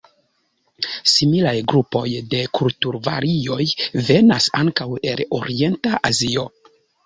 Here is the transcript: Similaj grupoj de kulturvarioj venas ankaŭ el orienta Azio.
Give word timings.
Similaj 1.11 1.53
grupoj 1.73 2.05
de 2.33 2.41
kulturvarioj 2.61 3.61
venas 4.11 4.51
ankaŭ 4.65 4.91
el 5.15 5.25
orienta 5.41 6.05
Azio. 6.15 6.53